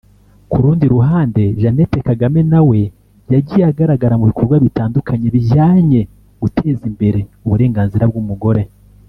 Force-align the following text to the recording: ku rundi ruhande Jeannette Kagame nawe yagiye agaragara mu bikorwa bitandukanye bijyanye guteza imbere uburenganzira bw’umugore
ku 0.51 0.57
rundi 0.63 0.85
ruhande 0.93 1.43
Jeannette 1.61 1.99
Kagame 2.09 2.39
nawe 2.51 2.79
yagiye 3.33 3.63
agaragara 3.71 4.13
mu 4.19 4.25
bikorwa 4.29 4.55
bitandukanye 4.65 5.27
bijyanye 5.35 6.01
guteza 6.41 6.83
imbere 6.91 7.19
uburenganzira 7.45 8.05
bw’umugore 8.09 8.61